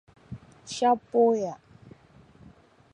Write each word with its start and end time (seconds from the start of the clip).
Shɛb’ 0.73 0.97
pooya. 1.11 1.53